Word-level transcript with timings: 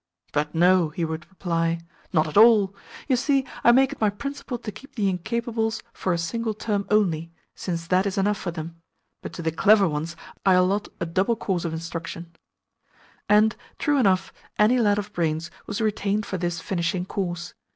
"But 0.33 0.55
no," 0.55 0.89
he 0.89 1.05
would 1.05 1.29
reply. 1.29 1.79
"Not 2.11 2.27
at 2.27 2.35
all. 2.35 2.73
You 3.07 3.15
see, 3.15 3.45
I 3.63 3.71
make 3.71 3.91
it 3.91 4.01
my 4.01 4.09
principle 4.09 4.57
to 4.57 4.71
keep 4.71 4.95
the 4.95 5.07
incapables 5.07 5.83
for 5.93 6.11
a 6.11 6.17
single 6.17 6.55
term 6.55 6.87
only, 6.89 7.31
since 7.53 7.85
that 7.85 8.07
is 8.07 8.17
enough 8.17 8.39
for 8.39 8.49
them; 8.49 8.81
but 9.21 9.31
to 9.33 9.43
the 9.43 9.51
clever 9.51 9.87
ones 9.87 10.15
I 10.43 10.53
allot 10.53 10.87
a 10.99 11.05
double 11.05 11.35
course 11.35 11.65
of 11.65 11.73
instruction." 11.73 12.35
And, 13.29 13.55
true 13.77 13.99
enough, 13.99 14.33
any 14.57 14.79
lad 14.79 14.97
of 14.97 15.13
brains 15.13 15.51
was 15.67 15.81
retained 15.81 16.25
for 16.25 16.39
this 16.39 16.61
finishing 16.61 17.05
course. 17.05 17.53